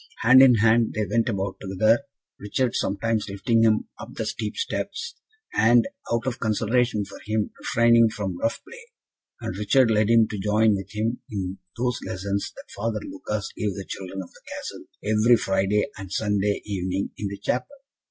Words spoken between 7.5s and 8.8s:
refraining from rough